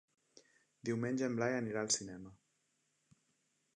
Diumenge 0.89 1.27
en 1.29 1.37
Blai 1.41 1.57
anirà 1.59 1.83
al 1.83 1.93
cinema. 1.99 2.33